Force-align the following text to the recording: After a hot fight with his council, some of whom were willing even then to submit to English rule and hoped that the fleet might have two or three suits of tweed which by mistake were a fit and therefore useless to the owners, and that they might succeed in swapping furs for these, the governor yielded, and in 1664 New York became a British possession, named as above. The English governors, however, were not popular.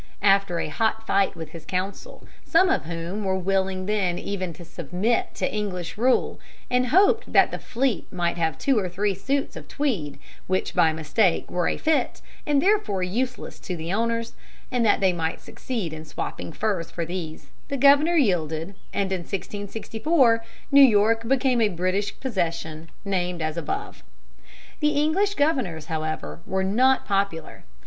After 0.23 0.57
a 0.57 0.67
hot 0.69 1.05
fight 1.05 1.35
with 1.35 1.49
his 1.49 1.63
council, 1.63 2.25
some 2.43 2.69
of 2.69 2.85
whom 2.85 3.23
were 3.23 3.37
willing 3.37 3.87
even 3.87 4.51
then 4.51 4.53
to 4.53 4.65
submit 4.65 5.35
to 5.35 5.53
English 5.53 5.95
rule 5.95 6.39
and 6.71 6.87
hoped 6.87 7.31
that 7.31 7.51
the 7.51 7.59
fleet 7.59 8.11
might 8.11 8.35
have 8.35 8.57
two 8.57 8.79
or 8.79 8.89
three 8.89 9.13
suits 9.13 9.55
of 9.55 9.67
tweed 9.67 10.17
which 10.47 10.73
by 10.73 10.91
mistake 10.91 11.51
were 11.51 11.67
a 11.67 11.77
fit 11.77 12.19
and 12.47 12.63
therefore 12.63 13.03
useless 13.03 13.59
to 13.59 13.75
the 13.77 13.93
owners, 13.93 14.33
and 14.71 14.83
that 14.83 15.01
they 15.01 15.13
might 15.13 15.39
succeed 15.39 15.93
in 15.93 16.03
swapping 16.03 16.51
furs 16.51 16.89
for 16.89 17.05
these, 17.05 17.51
the 17.67 17.77
governor 17.77 18.15
yielded, 18.15 18.73
and 18.91 19.11
in 19.11 19.19
1664 19.19 20.43
New 20.71 20.81
York 20.81 21.27
became 21.27 21.61
a 21.61 21.69
British 21.69 22.19
possession, 22.19 22.89
named 23.05 23.39
as 23.39 23.55
above. 23.55 24.01
The 24.79 24.99
English 24.99 25.35
governors, 25.35 25.85
however, 25.85 26.39
were 26.47 26.63
not 26.63 27.05
popular. 27.05 27.65